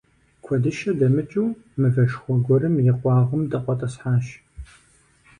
[0.43, 1.49] Куэдыщэ дымыкӀуу
[1.79, 4.25] мывэшхуэ гуэрым и къуагъым дыкъуэтӀысхьащ.